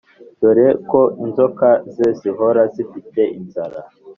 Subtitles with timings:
[0.39, 3.79] dore ko inzoka ze zihora zifite inzara